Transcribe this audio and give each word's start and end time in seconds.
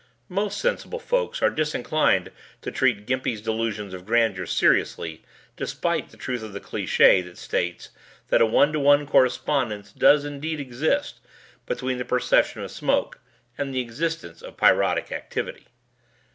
Most 0.29 0.57
sensible 0.57 0.97
folks 0.97 1.43
are 1.43 1.51
disinclined 1.51 2.31
to 2.63 2.71
treat 2.71 3.05
Gimpy's 3.05 3.39
delusions 3.39 3.93
of 3.93 4.03
grandeur 4.03 4.47
seriously 4.47 5.21
despite 5.55 6.09
the 6.09 6.17
truth 6.17 6.41
of 6.41 6.53
the 6.53 6.59
cliché 6.59 7.23
that 7.23 7.37
states 7.37 7.89
that 8.29 8.41
a 8.41 8.45
one 8.47 8.73
to 8.73 8.79
one 8.79 9.05
correspondence 9.05 9.91
does 9.91 10.25
indeed 10.25 10.59
exist 10.59 11.19
between 11.67 11.99
the 11.99 12.03
perception 12.05 12.63
of 12.63 12.71
smoke 12.71 13.19
and 13.59 13.71
the 13.75 13.81
existence 13.81 14.41
of 14.41 14.57
pyrotic 14.57 15.11
activity. 15.11 15.67